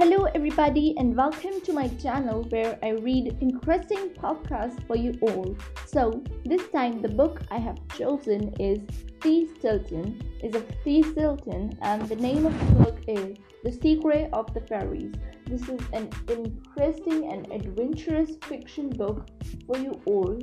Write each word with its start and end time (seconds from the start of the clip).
Hello, 0.00 0.24
everybody, 0.34 0.94
and 0.96 1.14
welcome 1.14 1.60
to 1.60 1.74
my 1.74 1.86
channel 1.86 2.44
where 2.44 2.78
I 2.82 2.92
read 2.92 3.36
interesting 3.42 4.08
podcasts 4.14 4.82
for 4.86 4.96
you 4.96 5.12
all. 5.20 5.54
So, 5.84 6.24
this 6.46 6.66
time 6.68 7.02
the 7.02 7.10
book 7.10 7.42
I 7.50 7.58
have 7.58 7.76
chosen 7.98 8.54
is 8.58 8.78
Stilton, 9.18 10.18
is 10.42 10.54
of 10.54 10.64
Stilton, 10.80 11.76
and 11.82 12.08
the 12.08 12.16
name 12.16 12.46
of 12.46 12.58
the 12.58 12.82
book 12.82 12.98
is 13.06 13.36
The 13.62 13.72
Secret 13.72 14.30
of 14.32 14.54
the 14.54 14.62
Fairies. 14.62 15.12
This 15.44 15.68
is 15.68 15.80
an 15.92 16.08
interesting 16.28 17.30
and 17.30 17.52
adventurous 17.52 18.36
fiction 18.44 18.88
book 18.88 19.28
for 19.66 19.76
you 19.76 20.00
all. 20.06 20.38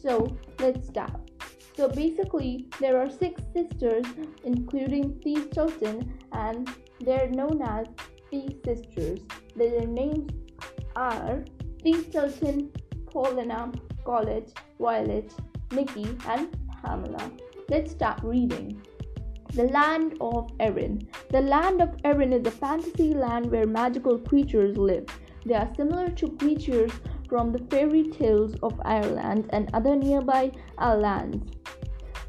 So, 0.00 0.34
let's 0.58 0.88
start. 0.88 1.30
So 1.76 1.90
basically, 1.90 2.68
there 2.80 2.98
are 2.98 3.10
six 3.10 3.42
sisters, 3.52 4.06
including 4.44 5.20
Stilton, 5.20 6.18
and 6.32 6.70
they're 7.00 7.28
known 7.28 7.60
as 7.60 7.86
Thea 8.34 8.50
Sisters. 8.64 9.20
Their 9.54 9.86
names 9.86 10.32
are 10.96 11.44
Thea 11.82 12.02
Stilton, 12.02 12.70
Paulina, 13.06 13.70
Colette, 14.04 14.52
Violet, 14.80 15.32
Nikki, 15.70 16.16
and 16.26 16.48
Pamela. 16.82 17.30
Let's 17.68 17.92
start 17.92 18.20
reading. 18.24 18.82
The 19.52 19.64
Land 19.64 20.16
of 20.20 20.50
Erin. 20.58 21.06
The 21.30 21.42
Land 21.42 21.80
of 21.80 21.94
Erin 22.02 22.32
is 22.32 22.44
a 22.44 22.50
fantasy 22.50 23.14
land 23.14 23.52
where 23.52 23.68
magical 23.68 24.18
creatures 24.18 24.76
live. 24.76 25.06
They 25.46 25.54
are 25.54 25.70
similar 25.76 26.08
to 26.10 26.30
creatures 26.30 26.90
from 27.28 27.52
the 27.52 27.60
fairy 27.70 28.08
tales 28.08 28.56
of 28.64 28.80
Ireland 28.84 29.48
and 29.50 29.70
other 29.72 29.94
nearby 29.94 30.50
lands. 30.80 31.52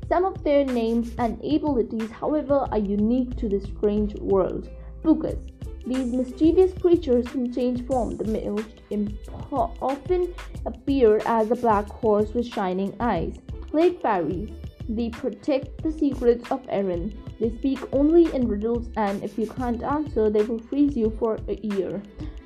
Some 0.08 0.24
of 0.24 0.44
their 0.44 0.66
names 0.66 1.16
and 1.18 1.44
abilities, 1.44 2.12
however, 2.12 2.68
are 2.72 2.78
unique 2.78 3.36
to 3.38 3.50
this 3.50 3.64
strange 3.64 4.14
world. 4.20 4.70
Pookas. 5.04 5.55
These 5.86 6.14
mischievous 6.14 6.74
creatures 6.74 7.28
can 7.28 7.54
change 7.54 7.86
form. 7.86 8.18
The 8.18 8.26
most 8.26 9.70
often 9.82 10.34
appear 10.66 11.22
as 11.26 11.52
a 11.52 11.56
black 11.56 11.88
horse 11.88 12.34
with 12.34 12.48
shining 12.48 12.96
eyes. 13.00 13.38
Lake 13.72 14.02
fairies. 14.02 14.50
They 14.90 15.10
protect 15.10 15.84
the 15.84 15.92
secrets 15.92 16.50
of 16.52 16.66
Erin. 16.70 17.14
They 17.40 17.50
speak 17.52 17.80
only 17.94 18.34
in 18.34 18.48
riddles, 18.48 18.90
and 18.98 19.24
if 19.24 19.38
you 19.38 19.48
can't 19.48 19.84
answer, 19.84 20.30
they 20.30 20.44
will 20.44 20.60
freeze 20.60 20.96
you 20.96 21.12
for 21.20 21.38
a 21.48 21.56
year. 21.56 22.02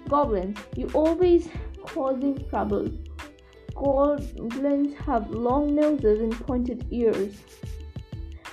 Goblins. 0.10 0.58
You 0.76 0.90
always 0.94 1.50
causing 1.86 2.48
trouble. 2.50 2.90
Goblins 3.76 4.96
have 5.06 5.30
long 5.30 5.76
noses 5.76 6.20
and 6.20 6.34
pointed 6.46 6.86
ears. 6.92 7.36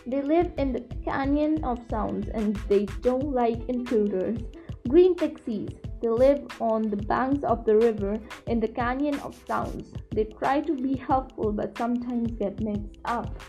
They 0.06 0.22
live 0.22 0.52
in 0.58 0.72
the 0.72 0.82
Canyon 1.04 1.64
of 1.64 1.80
Sounds 1.90 2.28
and 2.28 2.54
they 2.68 2.84
don't 3.02 3.32
like 3.32 3.68
intruders. 3.68 4.38
Green 4.88 5.14
pixies. 5.16 5.70
They 6.00 6.08
live 6.08 6.46
on 6.60 6.90
the 6.90 6.96
banks 6.96 7.42
of 7.42 7.64
the 7.64 7.76
river 7.76 8.18
in 8.46 8.60
the 8.60 8.68
Canyon 8.68 9.18
of 9.20 9.34
Sounds. 9.46 9.92
They 10.12 10.24
try 10.24 10.60
to 10.60 10.74
be 10.74 10.96
helpful 10.96 11.52
but 11.52 11.76
sometimes 11.76 12.32
get 12.32 12.60
mixed 12.60 13.00
up. 13.04 13.40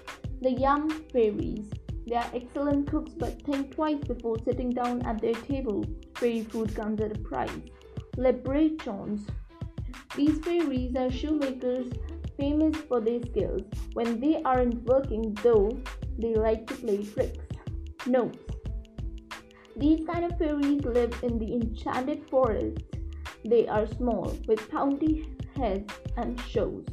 The 0.41 0.51
young 0.51 0.89
fairies. 1.11 1.69
They 2.07 2.15
are 2.15 2.29
excellent 2.33 2.89
cooks 2.89 3.11
but 3.13 3.41
think 3.43 3.75
twice 3.75 4.03
before 4.07 4.37
sitting 4.45 4.71
down 4.71 5.05
at 5.05 5.21
their 5.21 5.35
table. 5.35 5.85
Fairy 6.15 6.43
food 6.43 6.73
comes 6.73 7.01
at 7.01 7.15
a 7.15 7.19
price. 7.19 7.61
Leprechauns. 8.15 9.27
These 10.15 10.39
fairies 10.39 10.95
are 10.95 11.11
shoemakers 11.11 11.91
famous 12.39 12.77
for 12.87 12.99
their 12.99 13.21
skills. 13.21 13.61
When 13.93 14.19
they 14.19 14.41
aren't 14.43 14.83
working, 14.83 15.37
though, 15.43 15.77
they 16.17 16.33
like 16.33 16.65
to 16.67 16.75
play 16.75 17.03
tricks. 17.03 17.43
Notes 18.05 18.46
these 19.77 20.05
kind 20.07 20.25
of 20.25 20.37
fairies 20.39 20.83
live 20.83 21.13
in 21.21 21.37
the 21.37 21.53
enchanted 21.53 22.27
forest. 22.29 22.79
They 23.45 23.67
are 23.67 23.85
small, 23.85 24.35
with 24.47 24.69
pointy 24.71 25.29
heads 25.55 25.93
and 26.17 26.39
shows. 26.41 26.83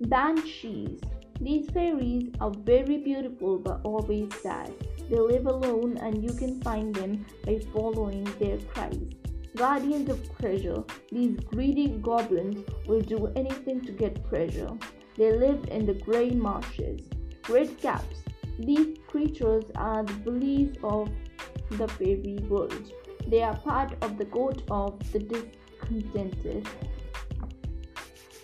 Banshees. 0.00 1.00
These 1.40 1.70
fairies 1.70 2.32
are 2.40 2.50
very 2.50 2.98
beautiful 2.98 3.58
but 3.58 3.80
always 3.84 4.34
sad. 4.42 4.72
They 5.08 5.18
live 5.18 5.46
alone 5.46 5.98
and 5.98 6.22
you 6.22 6.32
can 6.32 6.60
find 6.62 6.94
them 6.94 7.24
by 7.44 7.60
following 7.72 8.24
their 8.40 8.58
cries. 8.58 8.98
Guardians 9.54 10.08
of 10.08 10.38
treasure. 10.38 10.82
These 11.10 11.38
greedy 11.40 11.88
goblins 11.88 12.64
will 12.86 13.02
do 13.02 13.28
anything 13.36 13.82
to 13.82 13.92
get 13.92 14.28
treasure. 14.28 14.70
They 15.16 15.32
live 15.32 15.68
in 15.70 15.86
the 15.86 15.94
grey 15.94 16.30
marshes. 16.30 17.00
Red 17.48 17.78
caps. 17.80 18.22
These 18.58 18.98
creatures 19.06 19.64
are 19.76 20.02
the 20.04 20.14
bullies 20.14 20.74
of 20.82 21.08
the 21.76 21.88
fairy 21.88 22.38
world. 22.48 22.92
They 23.26 23.42
are 23.42 23.56
part 23.56 23.94
of 24.02 24.18
the 24.18 24.24
court 24.26 24.62
of 24.70 24.98
the 25.12 25.20
discontented. 25.20 26.68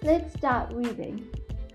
Let's 0.02 0.32
start 0.34 0.72
reading. 0.72 1.28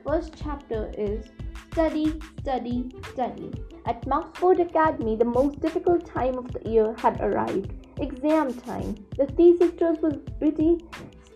First 0.05 0.33
chapter 0.41 0.91
is 0.97 1.25
Study, 1.71 2.19
Study, 2.39 2.89
Study. 3.11 3.51
At 3.85 4.05
Mouseford 4.05 4.59
Academy, 4.59 5.15
the 5.15 5.25
most 5.25 5.59
difficult 5.59 6.05
time 6.05 6.37
of 6.37 6.51
the 6.51 6.69
year 6.69 6.93
had 6.97 7.19
arrived. 7.19 7.73
Exam 7.99 8.53
time. 8.53 8.95
The 9.17 9.25
Thea 9.25 9.57
Sisters 9.57 9.97
were 10.01 10.17
busy 10.39 10.77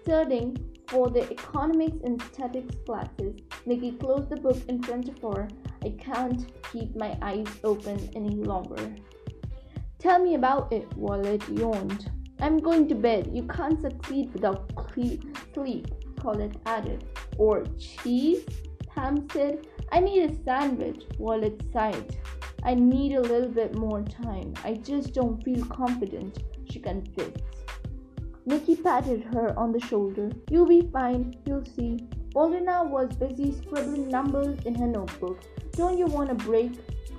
studying 0.02 0.58
for 0.88 1.10
their 1.10 1.30
economics 1.30 1.98
and 2.04 2.22
statistics 2.22 2.78
classes. 2.86 3.36
Nikki 3.66 3.92
closed 3.92 4.30
the 4.30 4.38
book 4.38 4.58
in 4.70 4.82
front 4.82 5.10
of 5.10 5.22
her. 5.22 5.50
I 5.84 5.90
can't 6.00 6.46
keep 6.72 6.96
my 6.96 7.18
eyes 7.22 7.48
open 7.64 8.10
any 8.16 8.36
longer. 8.36 8.96
Tell 10.08 10.24
me 10.24 10.36
about 10.36 10.72
it, 10.72 10.88
Violet 10.94 11.44
yawned. 11.50 12.10
I'm 12.40 12.60
going 12.60 12.88
to 12.88 12.96
bed. 12.96 13.30
You 13.34 13.44
can't 13.44 13.78
succeed 13.82 14.32
without 14.32 14.72
sleep, 15.54 15.86
Colette 16.18 16.56
added. 16.66 17.04
Or 17.38 17.66
cheese? 17.78 18.46
Pam 18.88 19.28
said. 19.34 19.68
I 19.92 20.00
need 20.00 20.30
a 20.30 20.44
sandwich, 20.46 21.04
Violet 21.20 21.62
sighed. 21.74 22.16
I 22.64 22.74
need 22.74 23.16
a 23.16 23.22
little 23.22 23.50
bit 23.50 23.76
more 23.76 24.02
time. 24.02 24.54
I 24.64 24.76
just 24.76 25.14
don't 25.14 25.44
feel 25.44 25.66
confident, 25.66 26.42
she 26.72 26.80
confessed. 26.80 27.44
Nikki 28.46 28.78
patted 28.78 29.26
her 29.34 29.60
on 29.60 29.74
the 29.74 29.82
shoulder. 29.82 30.32
You'll 30.50 30.68
be 30.68 30.90
fine, 30.94 31.36
you'll 31.46 31.66
see. 31.66 32.00
Paulina 32.32 32.86
was 32.86 33.14
busy 33.18 33.52
scribbling 33.52 34.08
numbers 34.08 34.58
in 34.64 34.74
her 34.76 34.88
notebook. 34.88 35.42
Don't 35.74 35.98
you 35.98 36.06
want 36.06 36.32
a 36.32 36.36
break? 36.36 36.72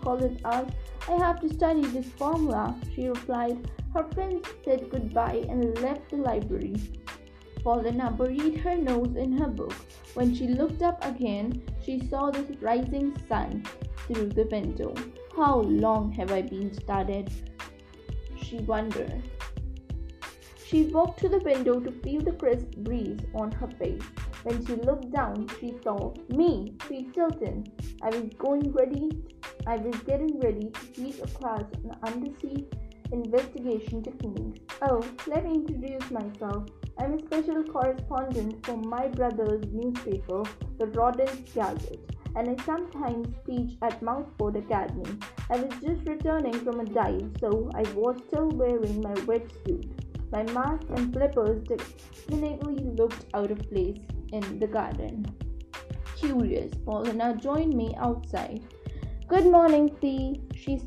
Colette 0.02 0.40
asked. 0.44 0.74
I 1.08 1.12
have 1.12 1.40
to 1.40 1.52
study 1.52 1.84
this 1.86 2.06
formula, 2.06 2.76
she 2.94 3.08
replied. 3.08 3.70
Her 3.94 4.04
friends 4.14 4.46
said 4.64 4.90
goodbye 4.90 5.46
and 5.48 5.78
left 5.80 6.10
the 6.10 6.16
library. 6.16 6.76
Paulina 7.64 8.10
buried 8.10 8.58
her 8.58 8.76
nose 8.76 9.16
in 9.16 9.36
her 9.38 9.48
book. 9.48 9.74
When 10.14 10.34
she 10.34 10.48
looked 10.48 10.82
up 10.82 11.04
again, 11.04 11.62
she 11.84 12.06
saw 12.08 12.30
the 12.30 12.56
rising 12.60 13.16
sun 13.28 13.64
through 14.06 14.28
the 14.30 14.48
window. 14.50 14.94
How 15.36 15.60
long 15.60 16.12
have 16.12 16.32
I 16.32 16.42
been 16.42 16.72
studied? 16.72 17.30
She 18.36 18.58
wondered. 18.58 19.22
She 20.66 20.84
walked 20.84 21.20
to 21.20 21.28
the 21.28 21.38
window 21.38 21.80
to 21.80 21.90
feel 22.02 22.20
the 22.20 22.32
crisp 22.32 22.76
breeze 22.78 23.20
on 23.34 23.50
her 23.52 23.68
face. 23.78 24.02
When 24.42 24.64
she 24.66 24.74
looked 24.74 25.10
down, 25.10 25.48
she 25.58 25.74
saw 25.82 26.12
me, 26.28 26.74
Thea 26.80 27.10
Stilton. 27.10 27.64
I 28.02 28.10
was 28.10 28.30
going 28.38 28.72
ready 28.72 29.10
I 29.66 29.76
was 29.76 29.96
getting 30.02 30.38
ready 30.40 30.70
to 30.70 30.86
teach 30.92 31.18
a 31.20 31.26
class 31.26 31.64
on 31.84 31.96
undersea 32.02 32.66
investigation 33.12 34.02
techniques. 34.02 34.60
Oh, 34.82 35.02
let 35.26 35.44
me 35.44 35.54
introduce 35.54 36.10
myself. 36.10 36.68
I'm 36.98 37.14
a 37.14 37.20
special 37.20 37.62
correspondent 37.64 38.64
for 38.66 38.76
my 38.76 39.08
brother's 39.08 39.64
newspaper, 39.72 40.42
the 40.78 40.86
Rodent 40.88 41.46
Gazette, 41.54 41.98
and 42.36 42.48
I 42.50 42.64
sometimes 42.64 43.28
teach 43.46 43.76
at 43.82 44.00
Mouseford 44.00 44.56
Academy. 44.58 45.18
I 45.50 45.60
was 45.60 45.72
just 45.80 46.08
returning 46.08 46.58
from 46.60 46.80
a 46.80 46.84
dive, 46.84 47.30
so 47.40 47.70
I 47.74 47.82
was 47.92 48.20
still 48.28 48.48
wearing 48.48 49.00
my 49.00 49.14
wetsuit. 49.14 49.88
My 50.30 50.42
mask 50.52 50.86
and 50.90 51.12
flippers 51.12 51.62
definitely 51.64 52.84
looked 52.84 53.26
out 53.32 53.50
of 53.50 53.58
place 53.70 53.98
in 54.32 54.58
the 54.58 54.66
garden. 54.66 55.24
Curious, 56.16 56.72
Paulina 56.84 57.36
joined 57.36 57.74
me 57.74 57.94
outside. 57.96 58.62
Good 59.28 59.44
morning, 59.44 59.94
Thea, 60.00 60.36
she 60.56 60.80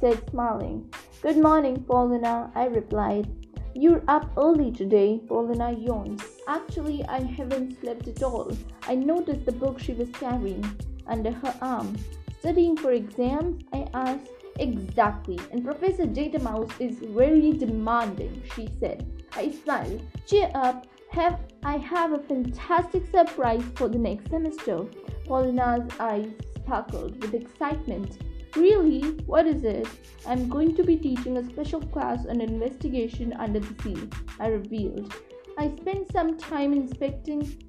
said, 0.00 0.22
smiling. 0.30 0.94
Good 1.22 1.38
morning, 1.38 1.82
Paulina, 1.82 2.52
I 2.54 2.66
replied. 2.66 3.28
You're 3.74 4.04
up 4.06 4.30
early 4.36 4.70
today, 4.70 5.20
Paulina 5.26 5.72
yawned. 5.72 6.22
Actually, 6.46 7.04
I 7.06 7.20
haven't 7.22 7.80
slept 7.80 8.06
at 8.06 8.22
all. 8.22 8.56
I 8.82 8.94
noticed 8.94 9.44
the 9.44 9.50
book 9.50 9.80
she 9.80 9.92
was 9.92 10.08
carrying 10.10 10.64
under 11.08 11.32
her 11.32 11.52
arm. 11.60 11.96
Studying 12.38 12.76
for 12.76 12.92
exams? 12.92 13.64
I 13.72 13.88
asked. 13.92 14.30
Exactly, 14.60 15.40
and 15.50 15.64
Professor 15.64 16.06
Data 16.06 16.38
Mouse 16.38 16.70
is 16.78 16.96
very 16.98 17.50
demanding, 17.50 18.40
she 18.54 18.68
said. 18.78 19.04
I 19.32 19.50
smiled. 19.50 20.00
Cheer 20.26 20.48
up, 20.54 20.86
have 21.10 21.40
I 21.64 21.78
have 21.78 22.12
a 22.12 22.20
fantastic 22.20 23.10
surprise 23.10 23.64
for 23.74 23.88
the 23.88 23.98
next 23.98 24.30
semester. 24.30 24.84
Paulina's 25.26 25.90
eyes 25.98 26.30
sparkled 26.62 27.20
with 27.22 27.34
excitement. 27.34 28.18
Really? 28.56 29.00
What 29.26 29.46
is 29.46 29.64
it? 29.64 29.88
I'm 30.26 30.48
going 30.48 30.74
to 30.76 30.82
be 30.82 30.96
teaching 30.96 31.36
a 31.36 31.48
special 31.48 31.80
class 31.80 32.26
on 32.26 32.40
investigation 32.40 33.32
under 33.34 33.60
the 33.60 33.82
sea, 33.82 34.08
I 34.38 34.48
revealed. 34.48 35.14
I 35.58 35.74
spent 35.76 36.10
some 36.12 36.36
time 36.38 36.72
inspecting 36.72 37.62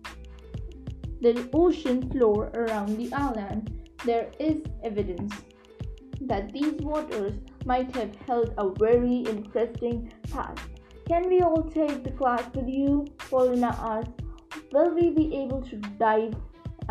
the 1.21 1.49
ocean 1.53 2.09
floor 2.09 2.51
around 2.53 2.97
the 2.97 3.13
island. 3.13 3.89
There 4.05 4.31
is 4.39 4.63
evidence 4.83 5.33
that 6.21 6.51
these 6.51 6.73
waters 6.81 7.33
might 7.65 7.95
have 7.95 8.15
held 8.27 8.53
a 8.57 8.69
very 8.69 9.17
interesting 9.17 10.11
past. 10.31 10.59
Can 11.07 11.29
we 11.29 11.41
all 11.41 11.63
take 11.63 12.03
the 12.03 12.11
class 12.11 12.43
with 12.55 12.67
you? 12.67 13.05
Paulina 13.17 13.75
asked. 13.79 14.21
Will 14.71 14.95
we 14.95 15.09
be 15.09 15.35
able 15.35 15.61
to 15.63 15.75
dive 15.75 16.33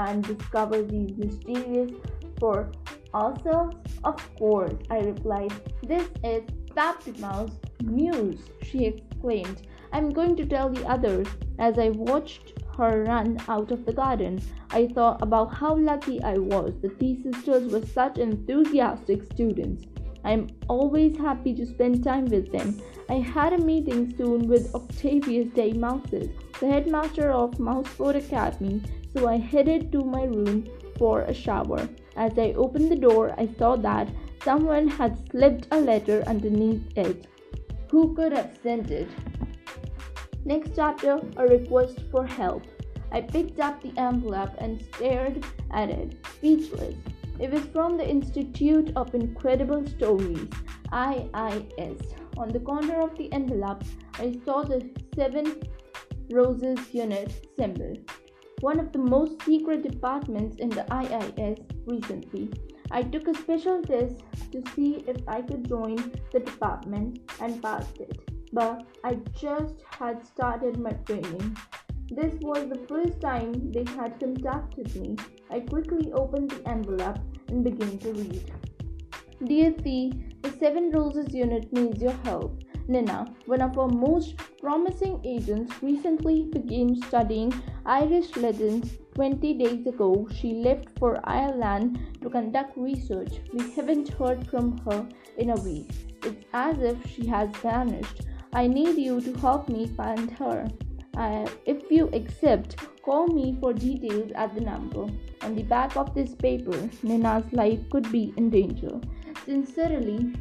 and 0.09 0.25
discover 0.25 0.83
these 0.83 1.17
mysterious 1.17 1.91
for 2.39 2.73
ourselves? 3.15 3.77
Of 4.05 4.37
course, 4.37 4.75
I 4.91 4.99
replied. 5.01 5.53
This 5.83 6.09
is 6.25 6.43
Baptima's 6.75 7.53
news, 7.83 8.41
she 8.63 8.87
exclaimed. 8.87 9.67
I'm 9.93 10.11
going 10.11 10.37
to 10.37 10.47
tell 10.47 10.69
the 10.69 10.87
others. 10.87 11.27
As 11.59 11.79
I 11.79 11.91
watched 11.91 12.55
her 12.77 13.05
run 13.05 13.39
out 13.49 13.71
of 13.71 13.85
the 13.85 13.93
garden, 13.93 14.41
I 14.71 14.87
thought 14.87 15.21
about 15.21 15.53
how 15.55 15.77
lucky 15.77 16.23
I 16.23 16.39
was 16.39 16.73
that 16.83 16.99
these 16.99 17.23
sisters 17.23 17.73
were 17.73 17.85
such 17.85 18.19
enthusiastic 18.19 19.25
students. 19.33 19.85
I'm 20.25 20.49
always 20.69 21.17
happy 21.17 21.55
to 21.55 21.67
spend 21.67 22.05
time 22.05 22.27
with 22.27 22.53
them. 22.53 22.81
I 23.09 23.15
had 23.15 23.53
a 23.53 23.59
meeting 23.59 24.15
soon 24.17 24.49
with 24.49 24.75
Octavius 24.75 25.49
de 25.55 25.73
Mousus, 25.73 26.29
the 26.61 26.69
headmaster 26.69 27.31
of 27.31 27.59
Mouseford 27.59 28.17
Academy, 28.17 28.83
so 29.13 29.29
I 29.29 29.39
headed 29.39 29.91
to 29.93 30.05
my 30.05 30.25
room 30.25 30.69
for 30.99 31.23
a 31.23 31.35
shower. 31.35 31.89
As 32.17 32.39
I 32.39 32.53
opened 32.53 32.91
the 32.91 32.97
door, 32.97 33.35
I 33.39 33.49
saw 33.59 33.77
that 33.77 34.09
someone 34.45 34.89
had 34.89 35.19
slipped 35.31 35.69
a 35.71 35.81
letter 35.81 36.23
underneath 36.27 36.97
it. 36.97 37.27
Who 37.91 38.15
could 38.15 38.33
have 38.33 38.59
sent 38.63 38.91
it? 38.91 39.09
Next 40.45 40.73
chapter 40.75 41.21
A 41.37 41.47
request 41.47 42.01
for 42.11 42.27
help. 42.27 42.63
I 43.13 43.21
picked 43.21 43.61
up 43.61 43.83
the 43.83 43.93
envelope 43.99 44.53
and 44.59 44.83
stared 44.95 45.45
at 45.73 45.91
it, 45.91 46.17
speechless. 46.37 46.95
It 47.39 47.51
was 47.51 47.65
from 47.73 47.97
the 47.97 48.09
Institute 48.09 48.93
of 48.97 49.15
Incredible 49.15 49.87
Stories, 49.87 50.49
IIS. 50.93 52.01
On 52.37 52.49
the 52.49 52.61
corner 52.61 53.01
of 53.01 53.17
the 53.17 53.33
envelope, 53.33 53.83
I 54.15 54.39
saw 54.45 54.63
the 54.63 54.89
Seven 55.15 55.61
Roses 56.31 56.79
Unit 56.93 57.33
symbol, 57.59 57.95
one 58.61 58.79
of 58.79 58.93
the 58.93 58.99
most 58.99 59.43
secret 59.43 59.83
departments 59.83 60.57
in 60.57 60.69
the 60.69 60.85
IIS 60.93 61.59
recently. 61.87 62.51
I 62.91 63.03
took 63.03 63.29
a 63.29 63.35
special 63.35 63.83
test 63.83 64.23
to 64.53 64.63
see 64.75 65.05
if 65.07 65.17
I 65.29 65.43
could 65.43 65.69
join 65.69 65.97
the 66.33 66.41
department 66.41 67.21
and 67.41 67.63
passed 67.63 67.99
it, 67.99 68.19
but 68.53 68.85
I 69.05 69.15
just 69.41 69.77
had 69.99 70.27
started 70.27 70.79
my 70.79 70.93
training. 71.07 71.57
This 72.11 72.35
was 72.41 72.69
the 72.69 72.85
first 72.89 73.21
time 73.21 73.71
they 73.71 73.85
had 73.85 74.19
contacted 74.19 74.95
me. 74.97 75.17
I 75.51 75.61
quickly 75.61 76.13
opened 76.13 76.51
the 76.51 76.69
envelope 76.69 77.19
and 77.49 77.63
began 77.63 77.99
to 77.99 78.13
read. 78.13 78.53
Dear 79.45 79.73
Thea, 79.73 80.11
the 80.43 80.51
Seven 80.59 80.91
Roses 80.91 81.33
unit 81.33 81.73
needs 81.73 82.03
your 82.03 82.19
help. 82.25 82.61
Nina, 82.91 83.33
one 83.47 83.63
of 83.63 83.79
our 83.79 83.87
most 83.87 84.37
promising 84.61 85.21
agents, 85.25 85.73
recently 85.81 86.43
began 86.53 87.01
studying 87.03 87.55
Irish 87.87 88.37
legends 88.37 88.99
20 89.15 89.55
days 89.55 89.87
ago. 89.87 90.27
She 90.35 90.55
left 90.55 90.89
for 90.99 91.21
Ireland 91.23 92.01
to 92.21 92.29
conduct 92.29 92.77
research. 92.77 93.39
We 93.53 93.71
haven't 93.71 94.09
heard 94.09 94.45
from 94.49 94.79
her 94.79 95.09
in 95.39 95.51
a 95.51 95.61
week. 95.61 95.89
It's 96.25 96.45
as 96.53 96.81
if 96.81 96.97
she 97.09 97.29
has 97.29 97.49
vanished. 97.63 98.23
I 98.53 98.67
need 98.67 98.99
you 98.99 99.21
to 99.21 99.35
help 99.39 99.69
me 99.69 99.87
find 99.87 100.29
her. 100.33 100.69
Uh, 101.17 101.49
if 101.67 101.89
you 101.93 102.11
accept, 102.13 102.75
call 103.03 103.29
me 103.29 103.57
for 103.61 103.73
details 103.73 104.33
at 104.35 104.53
the 104.57 104.63
number. 104.63 105.07
On 105.43 105.55
the 105.55 105.63
back 105.63 105.97
of 105.97 106.13
this 106.13 106.35
paper, 106.35 106.91
Nina's 107.05 107.45
life 107.53 107.79
could 107.91 108.11
be 108.11 108.35
in 108.37 108.51
danger. 108.51 109.01
Sincerely, 109.45 110.33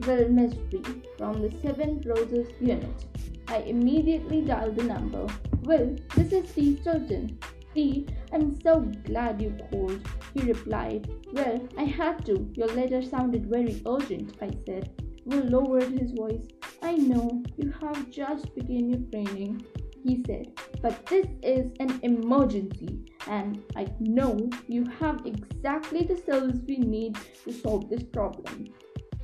Will 0.00 0.28
Mystery 0.28 0.82
from 1.16 1.40
the 1.40 1.50
Seven 1.62 2.02
Roses 2.04 2.48
unit. 2.60 3.06
I 3.48 3.58
immediately 3.58 4.42
dialed 4.42 4.76
the 4.76 4.84
number. 4.84 5.26
Will, 5.62 5.96
this 6.14 6.32
is 6.32 6.50
Thea 6.50 6.80
Stilton. 6.80 7.38
Thea, 7.72 8.04
I'm 8.32 8.60
so 8.60 8.80
glad 9.04 9.40
you 9.40 9.56
called, 9.70 10.00
he 10.34 10.42
replied. 10.42 11.08
Well, 11.32 11.66
I 11.78 11.84
had 11.84 12.26
to. 12.26 12.50
Your 12.54 12.68
letter 12.68 13.02
sounded 13.02 13.46
very 13.46 13.82
urgent, 13.86 14.36
I 14.42 14.50
said. 14.66 14.90
Will 15.24 15.44
lowered 15.44 15.90
his 15.90 16.12
voice. 16.12 16.46
I 16.82 16.96
know 16.96 17.42
you 17.56 17.72
have 17.80 18.10
just 18.10 18.54
begun 18.54 18.90
your 18.90 19.10
training 19.10 19.64
he 20.06 20.22
said. 20.26 20.52
But 20.80 21.04
this 21.06 21.26
is 21.42 21.72
an 21.80 21.98
emergency, 22.02 23.00
and 23.26 23.62
I 23.74 23.88
know 23.98 24.48
you 24.68 24.84
have 25.00 25.26
exactly 25.26 26.04
the 26.04 26.16
skills 26.16 26.60
we 26.66 26.78
need 26.78 27.18
to 27.44 27.52
solve 27.52 27.88
this 27.88 28.04
problem. 28.04 28.68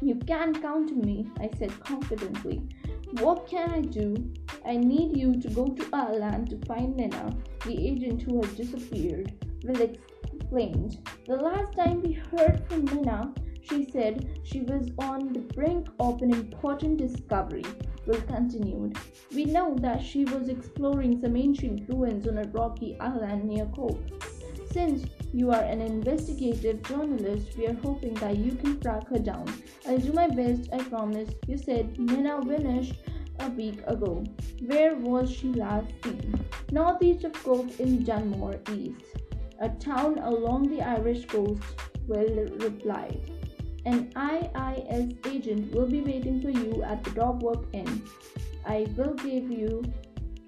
You 0.03 0.17
can 0.17 0.53
count 0.61 0.91
on 0.91 1.01
me, 1.01 1.29
I 1.39 1.49
said 1.57 1.79
confidently. 1.79 2.61
What 3.21 3.47
can 3.47 3.71
I 3.71 3.83
do? 3.83 4.33
I 4.67 4.77
need 4.77 5.17
you 5.17 5.41
to 5.41 5.49
go 5.49 5.69
to 5.69 5.89
Ireland 5.93 6.51
to 6.51 6.67
find 6.67 6.97
Nina, 6.97 7.33
the 7.65 7.87
agent 7.87 8.23
who 8.23 8.43
has 8.43 8.53
disappeared. 8.55 9.33
Will 9.63 9.81
explained. 9.81 11.09
The 11.29 11.37
last 11.37 11.77
time 11.77 12.03
we 12.03 12.15
heard 12.15 12.65
from 12.69 12.85
Nina, 12.87 13.33
she 13.61 13.89
said 13.93 14.41
she 14.43 14.63
was 14.63 14.91
on 14.99 15.33
the 15.33 15.39
brink 15.55 15.87
of 16.01 16.21
an 16.21 16.35
important 16.35 16.97
discovery. 16.97 17.65
Will 18.05 18.21
continued. 18.23 18.99
We 19.33 19.45
know 19.45 19.77
that 19.83 20.03
she 20.03 20.25
was 20.25 20.49
exploring 20.49 21.21
some 21.21 21.37
ancient 21.37 21.89
ruins 21.89 22.27
on 22.27 22.39
a 22.39 22.49
rocky 22.49 22.99
island 22.99 23.45
near 23.45 23.67
Cork. 23.67 24.01
Since 24.73 25.05
you 25.33 25.51
are 25.51 25.63
an 25.63 25.81
investigative 25.81 26.83
journalist, 26.83 27.57
we 27.57 27.67
are 27.69 27.79
hoping 27.85 28.15
that 28.15 28.39
you 28.39 28.53
can 28.57 28.81
track 28.81 29.07
her 29.09 29.19
down. 29.19 29.47
I'll 29.87 29.99
do 29.99 30.13
my 30.13 30.29
best, 30.29 30.69
I 30.73 30.79
promise. 30.85 31.31
You 31.49 31.59
said 31.59 31.99
Nina 31.99 32.41
vanished 32.43 32.95
a 33.41 33.49
week 33.51 33.81
ago. 33.87 34.25
Where 34.67 34.95
was 34.95 35.33
she 35.33 35.49
last 35.49 35.93
seen? 36.05 36.45
Northeast 36.71 37.25
of 37.25 37.33
Cork 37.43 37.81
in 37.81 38.05
Dunmore 38.05 38.61
East, 38.71 39.05
a 39.61 39.69
town 39.69 40.19
along 40.19 40.69
the 40.69 40.83
Irish 40.83 41.27
coast, 41.27 41.63
Will 42.07 42.47
replied. 42.59 43.21
An 43.85 44.13
IIS 44.17 45.15
agent 45.27 45.75
will 45.75 45.87
be 45.87 46.01
waiting 46.01 46.41
for 46.41 46.51
you 46.51 46.85
at 46.85 47.03
the 47.03 47.11
Dogwalk 47.11 47.67
Inn. 47.73 48.03
I 48.65 48.87
will 48.97 49.15
give 49.15 49.51
you 49.51 49.83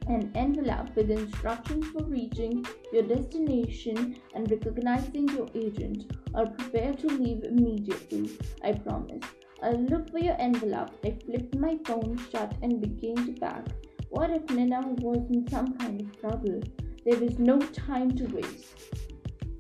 an 0.09 0.31
envelope 0.35 0.95
with 0.97 1.11
instructions 1.11 1.87
for 1.87 2.05
reaching 2.05 2.65
your 2.93 3.03
destination 3.03 4.17
and 4.35 4.51
recognizing 4.51 5.29
your 5.29 5.49
agent. 5.55 6.13
Are 6.35 6.47
prepared 6.47 6.99
to 6.99 7.07
leave 7.07 7.45
immediately, 7.45 8.31
I 8.63 8.73
promise. 8.73 9.25
I'll 9.63 9.81
look 9.81 10.11
for 10.11 10.19
your 10.19 10.37
envelope. 10.41 10.91
I 11.05 11.17
flipped 11.25 11.57
my 11.57 11.79
phone 11.87 12.21
shut 12.31 12.55
and 12.63 12.81
began 12.81 13.27
to 13.27 13.41
pack. 13.41 13.67
What 14.11 14.31
if 14.31 14.49
Nina 14.51 14.81
was 14.99 15.27
in 15.31 15.49
some 15.49 15.77
kind 15.79 16.01
of 16.01 16.21
trouble? 16.21 16.61
There 17.05 17.19
was 17.19 17.39
no 17.39 17.59
time 17.59 18.11
to 18.17 18.25
waste. 18.27 18.75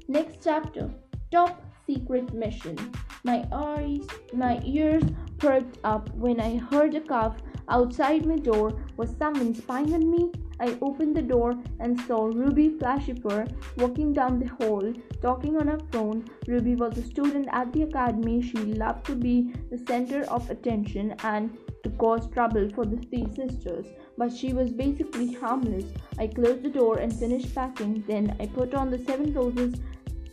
Next 0.09 0.39
chapter 0.45 0.91
Top 1.31 1.63
Secret 1.87 2.33
Mission. 2.35 2.77
My 3.25 3.47
eyes, 3.53 4.07
my 4.33 4.61
ears 4.65 5.05
perked 5.45 5.79
up 5.85 6.09
when 6.15 6.41
I 6.41 6.57
heard 6.57 6.95
a 6.95 7.01
cough 7.01 7.37
outside 7.69 8.25
my 8.25 8.37
door. 8.37 8.73
Was 8.97 9.15
someone 9.19 9.55
spying 9.55 9.93
on 9.93 10.11
me? 10.11 10.33
I 10.59 10.79
opened 10.81 11.15
the 11.15 11.29
door 11.35 11.55
and 11.81 12.01
saw 12.03 12.25
Ruby 12.25 12.71
Flashyfur 12.79 13.41
walking 13.77 14.15
down 14.15 14.39
the 14.39 14.47
hall, 14.47 14.95
talking 15.21 15.59
on 15.59 15.67
her 15.67 15.81
phone. 15.93 16.25
Ruby 16.49 16.77
was 16.77 16.97
a 16.97 17.03
student 17.03 17.49
at 17.53 17.71
the 17.75 17.83
academy. 17.83 18.41
She 18.41 18.57
loved 18.57 19.05
to 19.07 19.17
be 19.17 19.53
the 19.71 19.83
center 19.87 20.23
of 20.31 20.49
attention 20.49 21.15
and 21.25 21.59
to 21.83 21.91
cause 21.91 22.27
trouble 22.31 22.71
for 22.71 22.87
the 22.87 22.97
Thea 22.97 23.29
Sisters, 23.35 23.87
but 24.17 24.33
she 24.33 24.55
was 24.55 24.71
basically 24.73 25.35
harmless. 25.35 25.85
I 26.19 26.29
closed 26.29 26.63
the 26.63 26.71
door 26.71 27.01
and 27.01 27.13
finished 27.13 27.55
packing. 27.55 28.03
Then 28.07 28.35
I 28.41 28.47
put 28.47 28.73
on 28.73 28.91
the 28.91 28.99
Seven 28.99 29.35
Roses 29.35 29.75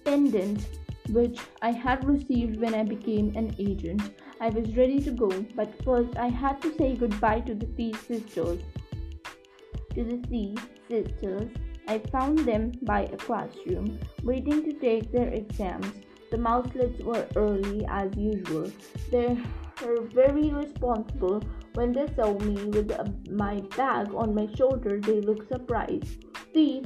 pendant 0.06 0.65
which 1.10 1.39
I 1.62 1.72
had 1.72 2.03
received 2.05 2.60
when 2.60 2.74
I 2.74 2.84
became 2.84 3.34
an 3.36 3.55
agent. 3.60 4.01
I 4.39 4.50
was 4.50 4.75
ready 4.75 5.00
to 5.01 5.12
go, 5.12 5.29
but 5.55 5.84
first 5.84 6.17
I 6.17 6.27
had 6.27 6.62
to 6.62 6.74
say 6.75 6.96
goodbye 6.96 7.41
to 7.41 7.55
the 7.55 7.65
Thea 7.65 7.96
Sisters. 7.96 8.62
To 9.96 10.03
the 10.03 10.17
Thea 10.27 10.55
Sisters, 10.89 11.50
I 11.88 12.00
found 12.00 12.39
them 12.39 12.72
by 12.84 13.01
a 13.01 13.17
classroom, 13.17 14.00
waiting 14.24 14.63
to 14.63 14.74
take 14.74 15.12
their 15.12 15.29
exams. 15.29 15.91
The 16.31 16.38
mouselets 16.38 17.03
were 17.03 17.27
early 17.36 17.86
as 17.89 18.15
usual. 18.15 18.72
They 19.12 19.38
were 19.84 20.01
very 20.01 20.50
responsible. 20.50 21.43
When 21.74 21.91
they 21.91 22.08
saw 22.15 22.38
me 22.39 22.55
with 22.65 22.91
my 23.29 23.62
bag 23.75 24.13
on 24.13 24.34
my 24.34 24.48
shoulder, 24.55 25.00
they 25.00 25.20
looked 25.22 25.50
surprised. 25.50 26.25
See, 26.53 26.84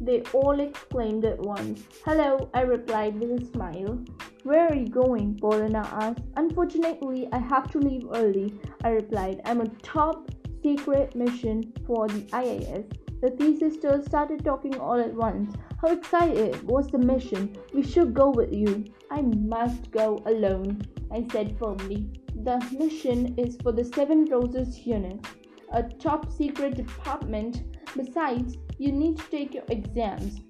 they 0.00 0.22
all 0.32 0.58
exclaimed 0.58 1.24
at 1.24 1.38
once. 1.38 1.84
Hello, 2.04 2.48
I 2.54 2.62
replied 2.62 3.20
with 3.20 3.42
a 3.42 3.46
smile. 3.52 4.02
Where 4.44 4.66
are 4.68 4.74
you 4.74 4.88
going? 4.88 5.38
Paulina 5.38 5.86
asked. 5.92 6.24
Unfortunately, 6.36 7.28
I 7.32 7.38
have 7.38 7.70
to 7.72 7.78
leave 7.78 8.06
early, 8.14 8.58
I 8.82 8.90
replied. 8.90 9.42
I'm 9.44 9.60
a 9.60 9.68
top 9.82 10.30
secret 10.62 11.14
mission 11.14 11.72
for 11.86 12.08
the 12.08 12.26
IIS. 12.32 12.86
The 13.20 13.30
Thea 13.30 13.58
Sisters 13.58 14.06
started 14.06 14.42
talking 14.42 14.78
all 14.78 14.98
at 14.98 15.12
once. 15.12 15.54
How 15.82 15.92
excited 15.92 16.62
was 16.62 16.86
the 16.88 16.98
mission? 16.98 17.54
We 17.74 17.82
should 17.82 18.14
go 18.14 18.30
with 18.30 18.52
you. 18.52 18.86
I 19.10 19.20
must 19.20 19.90
go 19.90 20.22
alone, 20.24 20.80
I 21.12 21.26
said 21.30 21.58
firmly. 21.58 22.10
The 22.42 22.58
mission 22.78 23.34
is 23.38 23.58
for 23.62 23.72
the 23.72 23.84
Seven 23.84 24.24
Roses 24.24 24.86
unit, 24.86 25.26
a 25.72 25.82
top 25.82 26.32
secret 26.32 26.76
department. 26.76 27.64
Besides, 27.94 28.56
you 28.80 28.90
need 28.90 29.18
to 29.18 29.24
take 29.24 29.52
your 29.52 29.64
exams. 29.68 30.40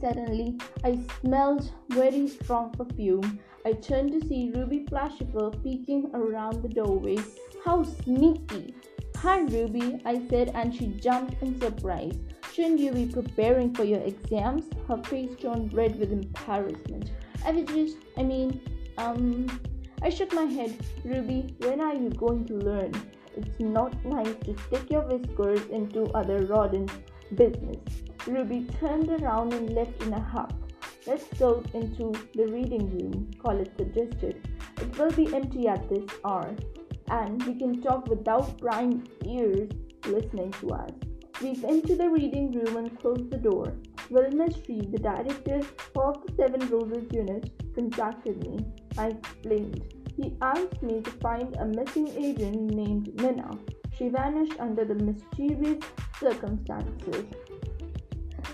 Suddenly, 0.00 0.56
I 0.84 1.00
smelled 1.20 1.72
very 1.88 2.28
strong 2.28 2.70
perfume. 2.70 3.40
I 3.66 3.72
turned 3.72 4.12
to 4.12 4.28
see 4.28 4.52
Ruby 4.54 4.86
Flashyfur 4.88 5.60
peeking 5.64 6.08
around 6.14 6.62
the 6.62 6.68
doorway. 6.68 7.18
How 7.64 7.82
sneaky! 7.82 8.76
Hi, 9.16 9.40
Ruby, 9.40 10.00
I 10.04 10.22
said, 10.30 10.52
and 10.54 10.72
she 10.72 10.86
jumped 10.86 11.42
in 11.42 11.60
surprise. 11.60 12.16
Shouldn't 12.52 12.78
you 12.78 12.92
be 12.92 13.06
preparing 13.06 13.74
for 13.74 13.82
your 13.82 14.02
exams? 14.02 14.66
Her 14.86 14.98
face 14.98 15.34
turned 15.40 15.74
red 15.74 15.98
with 15.98 16.12
embarrassment. 16.12 17.10
I 17.44 17.50
was 17.50 17.64
just, 17.64 17.96
I 18.16 18.22
mean, 18.22 18.60
um, 18.98 19.48
I 20.00 20.10
shook 20.10 20.32
my 20.32 20.44
head. 20.44 20.76
Ruby, 21.04 21.56
when 21.58 21.80
are 21.80 21.94
you 21.94 22.10
going 22.10 22.46
to 22.46 22.54
learn? 22.54 22.92
It's 23.36 23.58
not 23.58 23.92
nice 24.04 24.34
to 24.44 24.56
stick 24.66 24.90
your 24.90 25.02
whiskers 25.02 25.66
into 25.70 26.04
other 26.12 26.44
rodents' 26.46 26.94
business. 27.34 27.78
Ruby 28.26 28.66
turned 28.80 29.10
around 29.10 29.52
and 29.52 29.70
left 29.74 30.02
in 30.02 30.12
a 30.12 30.20
huff. 30.20 30.52
Let's 31.06 31.26
go 31.38 31.62
into 31.74 32.12
the 32.34 32.46
reading 32.46 32.90
room, 32.98 33.30
Colette 33.38 33.76
suggested. 33.76 34.48
It 34.80 34.98
will 34.98 35.10
be 35.10 35.34
empty 35.34 35.68
at 35.68 35.88
this 35.88 36.04
hour 36.24 36.54
and 37.10 37.42
we 37.44 37.54
can 37.54 37.80
talk 37.80 38.06
without 38.08 38.58
prying 38.58 39.08
ears 39.24 39.70
listening 40.06 40.52
to 40.60 40.70
us. 40.70 40.90
We 41.40 41.52
went 41.52 41.86
to 41.86 41.96
the 41.96 42.08
reading 42.08 42.52
room 42.52 42.76
and 42.76 42.98
closed 42.98 43.30
the 43.30 43.38
door. 43.38 43.72
Will 44.10 44.30
Mystery, 44.30 44.80
the 44.90 44.98
director 44.98 45.60
of 45.96 46.26
the 46.26 46.32
Seven 46.36 46.68
Roses 46.68 47.06
unit, 47.12 47.50
contacted 47.74 48.42
me. 48.46 48.64
I 48.96 49.08
explained. 49.08 49.94
He 50.16 50.36
asked 50.42 50.82
me 50.82 51.00
to 51.00 51.10
find 51.22 51.54
a 51.56 51.66
missing 51.66 52.08
agent 52.08 52.74
named 52.74 53.14
Nina. 53.20 53.56
She 53.98 54.08
vanished 54.08 54.54
under 54.60 54.84
the 54.84 54.94
mysterious 54.94 55.82
circumstances. 56.20 57.24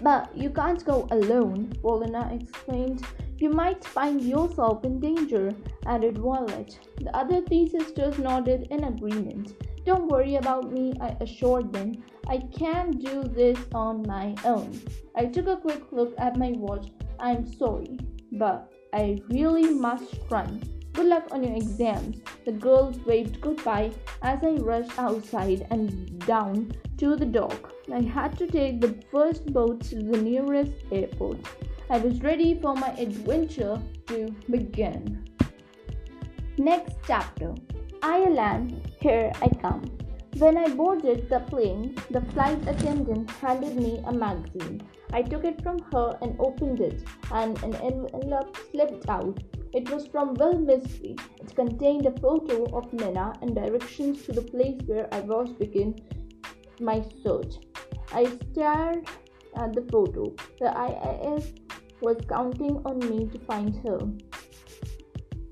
But 0.01 0.35
you 0.35 0.49
can't 0.49 0.83
go 0.85 1.07
alone, 1.11 1.71
Paulina 1.83 2.31
explained. 2.33 3.05
You 3.37 3.51
might 3.51 3.85
find 3.85 4.23
yourself 4.23 4.85
in 4.85 5.01
danger, 5.01 5.53
added 5.85 6.17
Violet. 6.17 6.79
The 6.97 7.15
other 7.15 7.43
three 7.43 7.69
sisters 7.69 8.19
nodded 8.19 8.69
in 8.71 8.85
agreement. 8.85 9.53
Don't 9.85 10.09
worry 10.09 10.37
about 10.37 10.73
me, 10.73 10.95
I 10.99 11.15
assured 11.21 11.75
them. 11.75 12.03
I 12.27 12.39
can 12.39 12.93
do 12.93 13.23
this 13.23 13.59
on 13.75 14.07
my 14.07 14.35
own. 14.47 14.81
I 15.15 15.27
took 15.27 15.47
a 15.47 15.59
quick 15.59 15.93
look 15.93 16.15
at 16.17 16.39
my 16.39 16.53
watch. 16.53 16.89
I'm 17.21 17.47
sorry, 17.47 17.99
but 18.33 18.73
I 18.95 19.21
really 19.29 19.75
must 19.75 20.15
run. 20.31 20.63
Good 20.95 21.07
luck 21.07 21.27
on 21.33 21.43
your 21.43 21.57
exams. 21.57 22.19
The 22.45 22.53
girls 22.53 22.99
waved 23.05 23.41
goodbye 23.41 23.91
as 24.23 24.45
I 24.45 24.53
rushed 24.53 24.97
outside 24.97 25.67
and 25.71 26.25
down 26.25 26.71
to 26.99 27.17
the 27.17 27.27
dock. 27.27 27.73
I 27.93 28.01
had 28.01 28.39
to 28.39 28.47
take 28.47 28.81
the 28.81 28.95
first 29.11 29.53
boat 29.53 29.81
to 29.91 29.97
the 29.97 30.23
nearest 30.23 30.73
airport. 30.93 31.39
I 31.91 31.99
was 31.99 32.23
ready 32.23 32.55
for 32.61 32.77
my 32.77 32.91
adventure 32.91 33.83
to 34.07 34.35
begin. 34.49 35.27
Next 36.59 36.97
chapter 37.09 37.57
Ireland, 38.01 38.89
here 39.01 39.33
I 39.43 39.49
come. 39.49 39.83
When 40.39 40.57
I 40.57 40.69
boarded 40.69 41.29
the 41.29 41.41
plane, 41.41 41.97
the 42.11 42.21
flight 42.21 42.69
attendant 42.69 43.31
handed 43.33 43.75
me 43.75 44.01
a 44.07 44.13
magazine. 44.13 44.83
I 45.13 45.23
took 45.23 45.45
it 45.45 45.61
from 45.63 45.81
her 45.93 46.17
and 46.23 46.37
opened 46.39 46.81
it, 46.81 47.03
and 47.33 47.61
an 47.65 47.75
envelope 47.77 48.57
slipped 48.71 49.09
out. 49.09 49.39
It 49.75 49.91
was 49.91 50.07
from 50.07 50.35
Will 50.35 50.57
Mystery. 50.57 51.17
It 51.41 51.57
contained 51.57 52.07
a 52.07 52.13
photo 52.21 52.65
of 52.79 52.93
Nina 52.93 53.33
and 53.43 53.57
directions 53.57 54.25
to 54.25 54.33
the 54.33 54.43
place 54.43 54.81
where 54.87 55.13
I 55.13 55.19
was 55.19 55.51
begin 55.51 55.97
my 56.79 57.05
search. 57.25 57.57
I 58.13 58.27
stared 58.27 59.09
at 59.57 59.73
the 59.73 59.83
photo. 59.91 60.33
The 60.61 60.71
IIS 60.87 61.55
was 62.01 62.19
counting 62.29 62.83
on 62.85 63.01
me 63.01 63.27
to 63.27 63.39
find 63.41 63.75
her. 63.85 63.99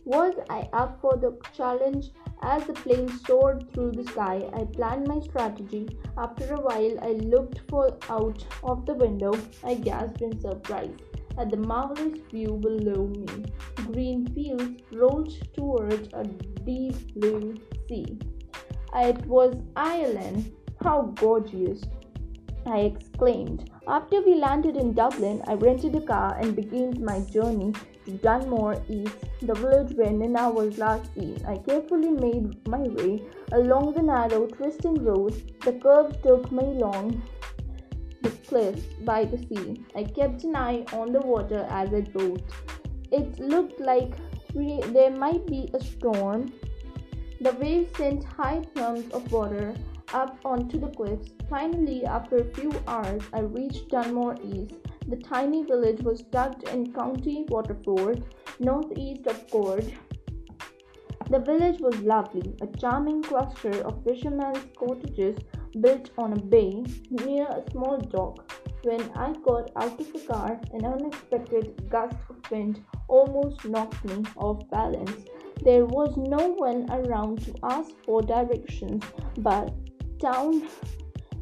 Was 0.04 0.34
I 0.48 0.68
up 0.72 1.00
for 1.00 1.16
the 1.16 1.36
challenge? 1.52 2.10
As 2.42 2.64
the 2.64 2.74
plane 2.74 3.08
soared 3.26 3.72
through 3.72 3.92
the 3.92 4.04
sky, 4.04 4.48
I 4.52 4.66
planned 4.66 5.08
my 5.08 5.18
strategy. 5.18 5.98
After 6.16 6.54
a 6.54 6.60
while, 6.60 6.96
I 7.00 7.12
looked 7.34 7.60
out 7.72 8.46
of 8.62 8.86
the 8.86 8.94
window. 8.94 9.32
I 9.64 9.74
gasped 9.74 10.22
in 10.22 10.40
surprise 10.40 10.94
at 11.38 11.50
the 11.50 11.56
marvelous 11.56 12.20
view 12.30 12.58
below 12.60 13.06
me. 13.06 13.44
Green 13.92 14.26
fields 14.34 14.82
rolled 14.92 15.32
towards 15.54 16.08
a 16.12 16.24
deep 16.64 17.14
blue 17.14 17.54
sea. 17.88 18.18
It 18.94 19.26
was 19.26 19.56
Ireland. 19.76 20.52
How 20.82 21.12
gorgeous! 21.16 21.82
I 22.66 22.80
exclaimed. 22.80 23.70
After 23.88 24.20
we 24.20 24.34
landed 24.34 24.76
in 24.76 24.92
Dublin, 24.92 25.42
I 25.46 25.54
rented 25.54 25.96
a 25.96 26.00
car 26.00 26.36
and 26.38 26.54
began 26.54 27.04
my 27.04 27.20
journey 27.20 27.72
to 28.04 28.12
Dunmore 28.12 28.82
East, 28.88 29.16
the 29.40 29.54
village 29.54 29.96
where 29.96 30.10
Nina 30.10 30.50
was 30.50 30.78
last 30.78 31.12
seen. 31.14 31.38
I 31.46 31.56
carefully 31.58 32.10
made 32.10 32.66
my 32.68 32.80
way 32.80 33.22
along 33.52 33.94
the 33.94 34.02
narrow, 34.02 34.46
twisting 34.46 35.02
road. 35.04 35.34
The 35.62 35.72
curves 35.72 36.16
took 36.22 36.50
me 36.52 36.62
along 36.62 37.22
the 37.51 37.51
cliffs 38.52 38.82
by 39.10 39.24
the 39.24 39.38
sea. 39.38 39.82
I 39.96 40.04
kept 40.04 40.44
an 40.44 40.54
eye 40.54 40.84
on 40.92 41.10
the 41.10 41.20
water 41.20 41.66
as 41.70 41.88
I 41.98 42.04
rode. 42.12 42.42
It 43.10 43.38
looked 43.38 43.80
like 43.80 44.12
there 44.54 45.10
might 45.10 45.46
be 45.46 45.70
a 45.72 45.82
storm. 45.82 46.52
The 47.40 47.52
waves 47.52 47.96
sent 47.96 48.24
high 48.24 48.60
plumes 48.74 49.10
of 49.12 49.32
water 49.32 49.74
up 50.12 50.36
onto 50.44 50.78
the 50.78 50.88
cliffs. 50.88 51.30
Finally, 51.48 52.04
after 52.04 52.36
a 52.36 52.52
few 52.56 52.70
hours, 52.86 53.22
I 53.32 53.40
reached 53.40 53.88
Dunmore 53.88 54.36
East. 54.44 54.74
The 55.08 55.16
tiny 55.16 55.64
village 55.64 56.02
was 56.02 56.22
tucked 56.30 56.68
in 56.68 56.92
County 56.92 57.46
Waterford, 57.48 58.22
northeast 58.60 59.26
of 59.28 59.50
Cork. 59.50 59.84
The 61.30 61.38
village 61.38 61.80
was 61.80 61.98
lovely, 62.00 62.54
a 62.60 62.66
charming 62.66 63.22
cluster 63.22 63.74
of 63.86 64.04
fishermen's 64.04 64.66
cottages 64.78 65.38
built 65.80 66.10
on 66.18 66.32
a 66.32 66.40
bay 66.40 66.84
near 67.10 67.44
a 67.44 67.62
small 67.70 67.98
dock. 67.98 68.52
When 68.84 69.00
I 69.14 69.32
got 69.44 69.70
out 69.76 70.00
of 70.00 70.12
the 70.12 70.20
car, 70.20 70.60
an 70.72 70.84
unexpected 70.84 71.88
gust 71.88 72.16
of 72.28 72.50
wind 72.50 72.84
almost 73.08 73.64
knocked 73.64 74.04
me 74.04 74.24
off 74.36 74.68
balance. 74.70 75.24
There 75.64 75.86
was 75.86 76.16
no 76.16 76.48
one 76.48 76.90
around 76.90 77.42
to 77.44 77.54
ask 77.62 77.90
for 78.04 78.22
directions, 78.22 79.04
but 79.38 79.72
town 80.20 80.68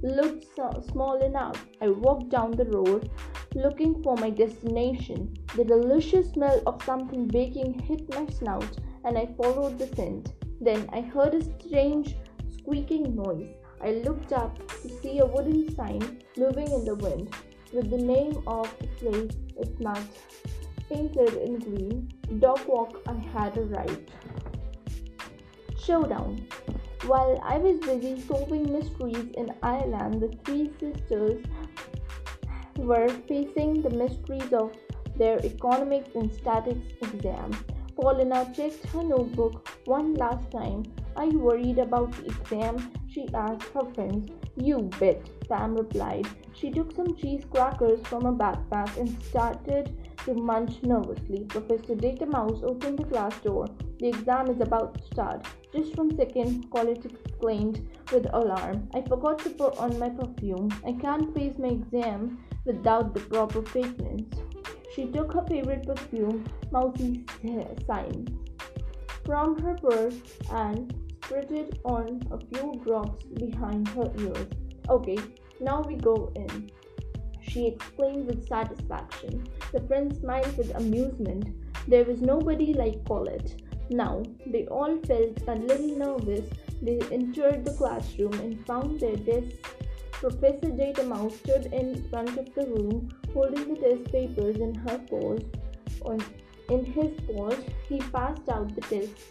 looked 0.02 0.46
so 0.54 0.82
small 0.90 1.22
enough. 1.22 1.66
I 1.80 1.88
walked 1.88 2.28
down 2.28 2.52
the 2.52 2.66
road 2.66 3.10
looking 3.54 4.02
for 4.02 4.16
my 4.16 4.30
destination. 4.30 5.34
The 5.56 5.64
delicious 5.64 6.30
smell 6.30 6.62
of 6.66 6.82
something 6.84 7.26
baking 7.26 7.80
hit 7.80 8.08
my 8.14 8.26
snout 8.26 8.78
and 9.04 9.18
I 9.18 9.26
followed 9.36 9.78
the 9.78 9.86
scent. 9.94 10.32
Then 10.60 10.88
I 10.92 11.00
heard 11.00 11.34
a 11.34 11.42
strange 11.42 12.16
squeaking 12.50 13.16
noise. 13.16 13.48
I 13.82 13.92
looked 14.06 14.32
up 14.32 14.58
to 14.82 14.88
see 15.00 15.18
a 15.18 15.26
wooden 15.26 15.74
sign 15.74 16.22
moving 16.36 16.70
in 16.70 16.84
the 16.84 16.94
wind 16.94 17.34
with 17.72 17.90
the 17.90 17.98
name 17.98 18.42
of 18.46 18.72
the 18.78 18.86
place 18.86 19.36
it 19.56 19.80
not 19.80 20.02
painted 20.88 21.34
in 21.34 21.58
green. 21.58 22.12
Dog 22.38 22.60
walk 22.66 23.00
I 23.06 23.14
had 23.14 23.56
arrived. 23.56 24.10
Showdown. 25.78 26.46
While 27.06 27.40
I 27.42 27.56
was 27.56 27.78
busy 27.78 28.20
solving 28.20 28.70
mysteries 28.70 29.30
in 29.34 29.54
Ireland, 29.62 30.20
the 30.20 30.28
Thea 30.44 30.68
Sisters 30.78 31.44
were 32.76 33.08
facing 33.26 33.82
the 33.82 33.90
mysteries 33.90 34.52
of 34.52 34.72
their 35.16 35.38
economics 35.44 36.10
and 36.14 36.32
statistics 36.32 37.14
exam. 37.14 37.52
Paulina 37.96 38.52
checked 38.54 38.84
her 38.86 39.02
notebook 39.02 39.68
one 39.86 40.14
last 40.14 40.50
time. 40.50 40.82
Are 41.16 41.26
you 41.26 41.38
worried 41.38 41.78
about 41.78 42.12
the 42.12 42.26
exam? 42.26 42.92
She 43.08 43.28
asked 43.34 43.68
her 43.74 43.84
friends. 43.94 44.30
You 44.56 44.90
bet, 44.98 45.28
Sam 45.48 45.74
replied. 45.74 46.26
She 46.54 46.70
took 46.70 46.94
some 46.94 47.16
cheese 47.16 47.44
crackers 47.50 48.00
from 48.06 48.26
a 48.26 48.32
backpack 48.32 48.96
and 48.96 49.22
started 49.24 49.96
to 50.24 50.34
munch 50.34 50.82
nervously. 50.82 51.44
Professor 51.48 51.94
Data 51.94 52.26
Mouse 52.26 52.62
opened 52.62 52.98
the 52.98 53.04
class 53.04 53.38
door. 53.40 53.66
The 53.98 54.08
exam 54.08 54.48
is 54.48 54.60
about 54.60 54.94
to 54.94 55.04
start. 55.04 55.46
Just 55.74 55.96
one 55.96 56.16
second, 56.16 56.70
Colette 56.70 57.06
exclaimed 57.06 57.88
with 58.12 58.26
alarm. 58.32 58.88
I 58.94 59.02
forgot 59.02 59.38
to 59.40 59.50
put 59.50 59.76
on 59.78 59.98
my 59.98 60.10
perfume. 60.10 60.68
I 60.86 60.92
can't 60.92 61.34
face 61.34 61.54
my 61.58 61.68
exam 61.68 62.38
without 62.64 63.14
the 63.14 63.20
proper 63.20 63.62
fragrance. 63.62 64.34
She 64.94 65.06
took 65.06 65.32
her 65.32 65.44
favorite 65.46 65.86
perfume, 65.86 66.44
Mousy 66.72 67.24
Science, 67.86 68.30
from 69.24 69.56
her 69.62 69.74
purse 69.74 70.16
and 70.50 70.92
spread 71.30 71.78
on 71.84 72.20
a 72.32 72.38
few 72.46 72.80
drops 72.84 73.22
behind 73.24 73.86
her 73.88 74.10
ears. 74.18 74.48
Okay, 74.88 75.16
now 75.60 75.80
we 75.82 75.94
go 75.94 76.32
in. 76.34 76.68
She 77.40 77.68
exclaimed 77.68 78.26
with 78.26 78.48
satisfaction. 78.48 79.46
The 79.72 79.80
friends 79.82 80.18
smiled 80.18 80.56
with 80.58 80.74
amusement. 80.74 81.54
There 81.86 82.04
was 82.04 82.20
nobody 82.20 82.74
like 82.74 83.04
Colette. 83.04 83.62
Now, 83.90 84.24
they 84.44 84.66
all 84.66 84.98
felt 85.02 85.40
a 85.46 85.54
little 85.54 85.96
nervous. 85.96 86.50
They 86.82 86.98
entered 87.12 87.64
the 87.64 87.74
classroom 87.74 88.32
and 88.34 88.66
found 88.66 88.98
their 88.98 89.14
desks. 89.14 89.54
Professor 90.10 90.70
Data 90.70 91.04
Mouse 91.04 91.36
stood 91.36 91.66
in 91.66 92.02
front 92.10 92.36
of 92.36 92.52
the 92.56 92.66
room, 92.66 93.08
holding 93.32 93.74
the 93.74 93.80
test 93.80 94.10
papers 94.10 94.56
in 94.56 94.74
her 94.74 94.98
paws. 95.08 95.42
In 96.68 96.84
his 96.84 97.12
paws, 97.28 97.56
he 97.88 97.98
passed 97.98 98.48
out 98.48 98.74
the 98.74 98.80
tests. 98.80 99.24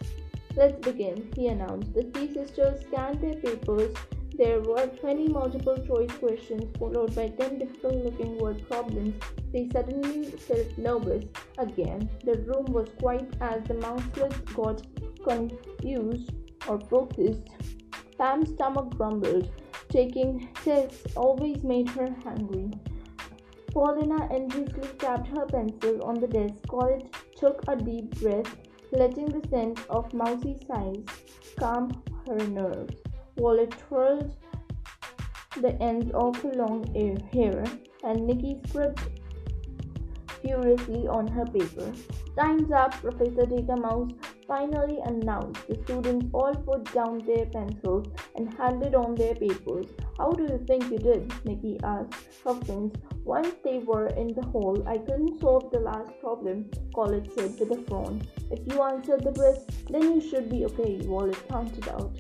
Let's 0.60 0.86
begin, 0.86 1.32
he 1.38 1.48
announced. 1.48 1.94
The 1.94 2.04
Thea 2.04 2.34
Sisters 2.34 2.82
scanned 2.86 3.22
their 3.22 3.36
papers. 3.36 3.96
There 4.38 4.60
were 4.60 4.88
20 4.88 5.30
multiple 5.30 5.78
choice 5.88 6.12
questions, 6.18 6.66
followed 6.78 7.16
by 7.16 7.30
10 7.30 7.60
difficult 7.60 8.04
looking 8.04 8.38
word 8.38 8.68
problems. 8.68 9.13
They 9.54 9.70
suddenly 9.72 10.32
felt 10.32 10.78
nervous 10.78 11.24
again. 11.58 12.10
The 12.25 12.39
room 12.39 12.66
was 12.74 12.89
quiet 13.00 13.38
as 13.39 13.63
the 13.70 13.75
mouselets 13.75 14.38
got 14.54 14.82
confused 15.24 16.34
or 16.68 16.82
focused. 16.82 17.48
Pam's 18.18 18.50
stomach 18.50 18.89
grumbled. 18.98 19.50
Taking 19.88 20.50
tests 20.66 21.16
always 21.16 21.63
made 21.63 21.88
her 21.92 22.13
hungry. 22.22 22.70
Paulina 23.72 24.28
enviously 24.30 24.89
tapped 24.98 25.30
her 25.30 25.46
pencil 25.46 26.04
on 26.04 26.16
the 26.16 26.28
desk. 26.28 26.56
Colette 26.68 27.16
took 27.38 27.63
a 27.70 27.78
deep 27.78 28.20
breath 28.20 28.58
letting 28.91 29.27
the 29.27 29.48
scent 29.50 29.79
of 29.89 30.13
mousy 30.13 30.58
size 30.67 31.03
calm 31.58 32.03
her 32.27 32.38
nerves. 32.48 32.96
while 33.36 33.58
it 33.60 33.72
twirled 33.72 34.36
the 35.62 35.74
ends 35.81 36.12
of 36.13 36.36
her 36.41 36.53
long 36.53 36.84
hair, 37.34 37.63
and 38.03 38.27
Nikki 38.27 38.60
scribbled 38.67 39.00
furiously 40.41 41.08
on 41.08 41.27
her 41.27 41.46
paper. 41.46 41.91
Time's 42.38 42.72
up, 42.72 42.91
Professor 42.93 43.46
Data 43.46 43.75
Mouse 43.75 44.12
finally 44.50 44.98
announced. 45.06 45.68
The 45.68 45.75
students 45.84 46.25
all 46.34 46.56
put 46.56 46.91
down 46.91 47.20
their 47.25 47.46
pencils 47.46 48.08
and 48.36 48.51
handed 48.56 48.96
on 48.96 49.13
their 49.13 49.36
papers. 49.36 49.86
How 50.18 50.32
do 50.32 50.44
you 50.44 50.58
think 50.68 50.91
you 50.91 50.98
did? 50.98 51.32
Nikki 51.46 51.79
asked 51.84 52.15
her 52.44 52.56
friends. 52.65 52.96
Once 53.24 53.53
they 53.63 53.77
were 53.77 54.08
in 54.08 54.34
the 54.34 54.41
hall, 54.41 54.84
I 54.88 54.98
couldn't 54.98 55.39
solve 55.39 55.72
the 55.72 55.79
last 55.79 56.12
problem, 56.20 56.70
Colette 56.96 57.32
said 57.36 57.60
with 57.60 57.77
a 57.77 57.82
frown. 57.84 58.24
If 58.50 58.60
you 58.65 58.82
answered 58.82 59.24
the 59.24 59.39
rest, 59.39 59.70
then 59.91 60.15
you 60.15 60.20
should 60.20 60.50
be 60.50 60.65
okay, 60.65 60.98
Violet 60.98 61.48
pointed 61.48 61.88
out. 61.88 62.20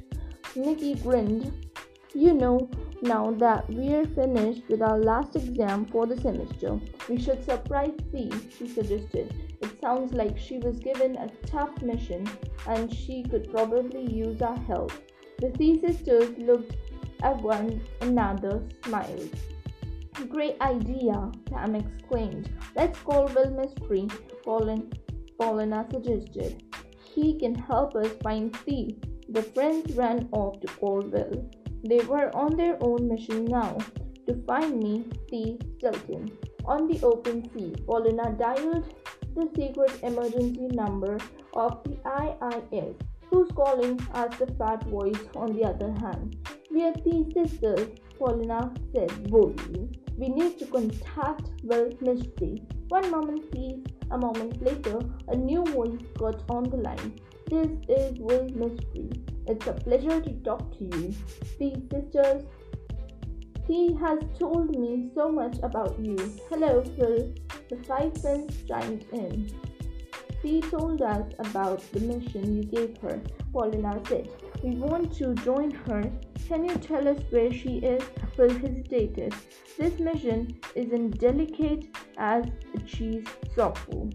Nikki 0.55 0.93
grinned. 0.95 1.68
You 2.15 2.33
know, 2.33 2.67
now 3.03 3.31
that 3.37 3.69
we're 3.69 4.05
finished 4.07 4.63
with 4.67 4.81
our 4.81 4.97
last 4.97 5.35
exam 5.35 5.85
for 5.85 6.07
the 6.07 6.19
semester, 6.19 6.79
we 7.07 7.21
should 7.21 7.45
surprise 7.45 7.93
Thea, 8.11 8.31
she 8.57 8.67
suggested. 8.67 9.31
It 9.61 9.79
sounds 9.79 10.13
like 10.13 10.37
she 10.37 10.57
was 10.57 10.79
given 10.79 11.17
a 11.17 11.29
tough 11.45 11.81
mission 11.83 12.27
and 12.67 12.91
she 12.91 13.21
could 13.23 13.51
probably 13.51 14.11
use 14.11 14.41
our 14.41 14.57
help. 14.57 14.91
The 15.37 15.51
Thea 15.51 15.79
Sisters 15.79 16.35
looked 16.39 16.75
at 17.21 17.41
one 17.43 17.81
another, 18.01 18.63
smiled. 18.83 19.29
Great 20.29 20.59
idea, 20.61 21.31
Pam 21.45 21.75
exclaimed. 21.75 22.49
Let's 22.75 22.99
call 22.99 23.27
Will 23.27 23.51
Mystery, 23.51 24.07
Colin, 24.43 24.91
Paulina 25.39 25.85
suggested. 25.91 26.63
He 27.13 27.37
can 27.37 27.53
help 27.53 27.95
us 27.95 28.11
find 28.23 28.53
Thea. 28.57 28.95
The 29.29 29.43
friends 29.43 29.93
ran 29.95 30.27
off 30.31 30.59
to 30.61 30.67
call 30.67 31.01
Will. 31.01 31.49
They 31.83 31.99
were 31.99 32.35
on 32.35 32.55
their 32.55 32.77
own 32.81 33.07
mission 33.07 33.45
now 33.45 33.77
to 34.27 34.35
find 34.45 34.83
me, 34.83 35.05
Thea 35.29 35.57
Stilton. 35.77 36.31
On 36.65 36.87
the 36.87 37.01
open 37.03 37.49
sea, 37.51 37.73
Paulina 37.87 38.35
dialed 38.37 38.93
the 39.35 39.49
secret 39.55 39.91
emergency 40.03 40.67
number 40.67 41.17
of 41.53 41.83
the 41.83 41.97
IIS. 42.05 42.95
Who's 43.29 43.49
calling? 43.51 43.99
asked 44.13 44.39
the 44.39 44.47
fat 44.53 44.83
voice 44.87 45.23
on 45.35 45.53
the 45.53 45.63
other 45.63 45.91
hand. 46.01 46.35
We 46.71 46.83
are 46.83 46.93
the 46.93 47.25
sisters, 47.33 47.87
Paulina 48.17 48.73
said 48.93 49.31
boldly. 49.31 49.89
We 50.17 50.29
need 50.29 50.59
to 50.59 50.65
contact 50.65 51.49
Will 51.63 51.89
Mystery. 52.01 52.61
One 52.89 53.09
moment, 53.09 53.51
please. 53.51 53.83
A 54.11 54.17
moment 54.17 54.61
later, 54.61 54.99
a 55.27 55.35
new 55.35 55.63
voice 55.65 56.01
got 56.17 56.43
on 56.49 56.63
the 56.63 56.77
line. 56.77 57.19
This 57.49 57.69
is 57.87 58.19
Will 58.19 58.49
Mystery. 58.49 59.09
It's 59.49 59.65
a 59.65 59.73
pleasure 59.73 60.21
to 60.21 60.33
talk 60.43 60.77
to 60.77 60.83
you. 60.83 61.11
Thea 61.57 61.81
Sisters, 61.91 62.43
he 63.65 63.95
has 63.95 64.19
told 64.37 64.77
me 64.79 65.09
so 65.15 65.31
much 65.31 65.57
about 65.63 65.97
you. 65.99 66.17
Hello, 66.51 66.83
Phil. 66.83 67.33
The 67.67 67.77
five 67.87 68.15
friends 68.21 68.61
chimed 68.67 69.05
in. 69.11 69.49
She 70.43 70.61
told 70.61 71.01
us 71.01 71.33
about 71.39 71.81
the 71.91 71.99
mission 72.01 72.57
you 72.57 72.63
gave 72.63 72.99
her, 72.99 73.19
Paulina 73.51 73.99
said. 74.07 74.29
We 74.63 74.75
want 74.75 75.13
to 75.13 75.33
join 75.33 75.71
her. 75.71 76.03
Can 76.47 76.65
you 76.65 76.75
tell 76.75 77.07
us 77.07 77.19
where 77.31 77.51
she 77.51 77.77
is? 77.77 78.03
Phil 78.35 78.51
hesitated. 78.51 79.33
This 79.79 79.99
mission 79.99 80.59
isn't 80.75 81.19
delicate 81.19 81.87
as 82.19 82.45
a 82.75 82.79
cheese 82.81 83.25
softball 83.55 84.13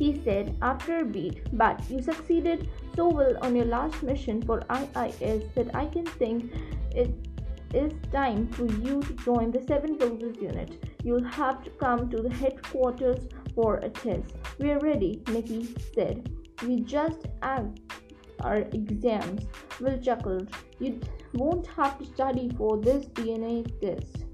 he 0.00 0.18
said 0.24 0.56
after 0.62 1.00
a 1.00 1.04
beat. 1.04 1.42
But 1.52 1.78
you 1.90 2.02
succeeded 2.02 2.68
so 3.00 3.08
well 3.08 3.36
on 3.40 3.56
your 3.56 3.64
last 3.64 4.02
mission 4.02 4.42
for 4.42 4.62
IIS 4.78 5.44
that 5.54 5.74
I 5.74 5.86
can 5.86 6.04
think 6.04 6.52
it 6.94 7.14
is 7.72 7.94
time 8.12 8.46
for 8.48 8.66
you 8.66 9.00
to 9.00 9.12
join 9.28 9.50
the 9.50 9.62
Seven 9.62 9.96
Roses 9.96 10.36
unit. 10.38 10.84
You'll 11.02 11.24
have 11.24 11.64
to 11.64 11.70
come 11.84 12.10
to 12.10 12.18
the 12.20 12.34
headquarters 12.42 13.26
for 13.54 13.76
a 13.76 13.88
test. 13.88 14.34
We're 14.58 14.80
ready, 14.80 15.22
Nikki 15.28 15.74
said. 15.94 16.30
We 16.66 16.80
just 16.80 17.24
have 17.42 17.70
our 18.40 18.58
exams. 18.80 19.46
Will 19.80 19.98
chuckled. 19.98 20.50
You 20.78 21.00
won't 21.32 21.68
have 21.68 21.98
to 22.00 22.04
study 22.04 22.50
for 22.58 22.76
this 22.76 23.06
DNA 23.06 23.56
test. 23.80 24.26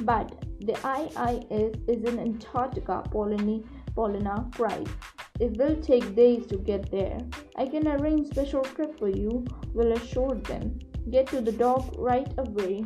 But 0.00 0.44
the 0.60 0.76
IIS 0.98 1.72
is 1.88 2.04
in 2.04 2.18
Antarctica, 2.18 3.04
Paulina 3.10 4.50
cried. 4.54 4.90
It 5.38 5.58
will 5.58 5.76
take 5.76 6.16
days 6.16 6.46
to 6.46 6.56
get 6.56 6.90
there. 6.90 7.18
I 7.56 7.66
can 7.66 7.86
arrange 7.86 8.28
special 8.28 8.62
trip 8.62 8.98
for 8.98 9.10
you, 9.10 9.44
Will 9.74 9.92
assured 9.92 10.44
them. 10.44 10.78
Get 11.10 11.26
to 11.28 11.42
the 11.42 11.52
dock 11.52 11.94
right 11.98 12.32
away. 12.38 12.84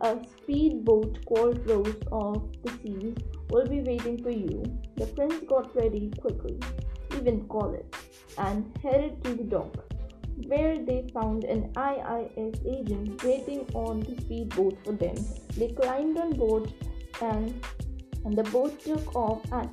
A 0.00 0.16
speedboat 0.36 1.18
called 1.26 1.68
Rose 1.68 2.00
of 2.12 2.48
the 2.62 2.70
Seas 2.80 3.16
will 3.50 3.66
be 3.66 3.80
waiting 3.80 4.22
for 4.22 4.30
you. 4.30 4.62
The 4.96 5.06
prince 5.06 5.40
got 5.48 5.74
ready 5.74 6.12
quickly, 6.20 6.58
even 7.16 7.48
Colette, 7.48 7.96
and 8.38 8.72
headed 8.80 9.22
to 9.24 9.34
the 9.34 9.42
dock, 9.42 9.76
where 10.46 10.78
they 10.78 11.10
found 11.12 11.44
an 11.44 11.72
IIS 11.76 12.60
agent 12.64 13.22
waiting 13.24 13.68
on 13.74 14.00
the 14.00 14.14
speedboat 14.22 14.78
for 14.84 14.92
them. 14.92 15.16
They 15.56 15.68
climbed 15.68 16.16
on 16.16 16.30
board 16.30 16.72
and, 17.20 17.66
and 18.24 18.36
the 18.38 18.44
boat 18.44 18.80
took 18.80 19.16
off 19.16 19.42
at 19.52 19.68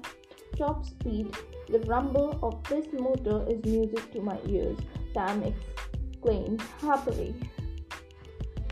top 0.58 0.86
speed. 0.86 1.36
The 1.70 1.80
rumble 1.80 2.40
of 2.42 2.64
this 2.70 2.88
motor 2.94 3.46
is 3.50 3.64
music 3.66 4.12
to 4.14 4.22
my 4.22 4.40
ears, 4.48 4.78
Sam 5.14 5.44
exclaimed 5.44 6.62
happily. 6.82 7.36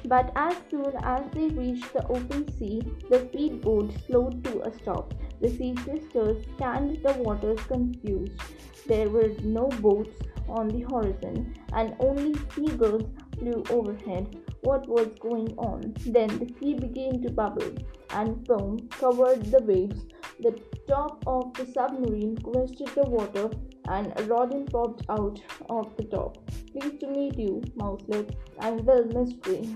But 0.05 0.31
as 0.35 0.55
soon 0.69 0.93
as 1.03 1.23
they 1.31 1.47
reached 1.49 1.91
the 1.93 2.07
open 2.07 2.51
sea, 2.57 2.81
the 3.09 3.27
speedboat 3.27 3.91
slowed 4.05 4.43
to 4.45 4.61
a 4.61 4.71
stop. 4.79 5.13
The 5.41 5.49
Thea 5.49 5.75
Sisters 5.83 6.45
scanned 6.55 7.03
the 7.03 7.13
waters 7.13 7.59
confused. 7.67 8.39
There 8.87 9.09
were 9.09 9.31
no 9.43 9.67
boats 9.67 10.15
on 10.47 10.67
the 10.69 10.81
horizon, 10.81 11.55
and 11.73 11.95
only 11.99 12.35
seagulls 12.53 13.03
flew 13.37 13.63
overhead. 13.69 14.37
What 14.61 14.87
was 14.87 15.07
going 15.19 15.53
on? 15.57 15.93
Then 16.05 16.29
the 16.39 16.51
sea 16.59 16.73
began 16.73 17.21
to 17.23 17.31
bubble, 17.31 17.73
and 18.11 18.45
foam 18.47 18.87
covered 18.89 19.45
the 19.45 19.61
waves. 19.61 20.05
The 20.39 20.59
top 20.87 21.23
of 21.27 21.53
the 21.53 21.65
submarine 21.65 22.37
crested 22.37 22.89
the 22.89 23.03
water, 23.03 23.49
and 23.87 24.13
a 24.17 24.23
rodent 24.23 24.71
popped 24.71 25.03
out 25.09 25.39
of 25.69 25.95
the 25.97 26.03
top. 26.03 26.37
Pleased 26.71 26.99
to 27.01 27.07
meet 27.07 27.37
you, 27.37 27.61
Mouselet. 27.77 28.35
I'm 28.59 28.85
Will 28.85 29.05
Mystery. 29.05 29.75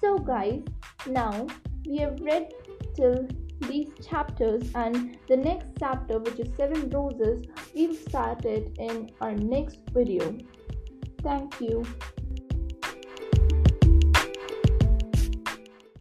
So, 0.00 0.18
guys, 0.18 0.62
now 1.06 1.46
we 1.86 1.98
have 1.98 2.20
read 2.20 2.52
till 2.96 3.28
these 3.68 3.88
chapters, 4.06 4.70
and 4.74 5.18
the 5.28 5.36
next 5.36 5.68
chapter, 5.78 6.18
which 6.18 6.38
is 6.40 6.48
Seven 6.56 6.90
Roses, 6.90 7.46
we'll 7.74 7.94
start 7.94 8.44
it 8.44 8.76
in 8.78 9.10
our 9.20 9.34
next 9.34 9.78
video. 9.92 10.36
Thank 11.22 11.60
you. 11.60 11.84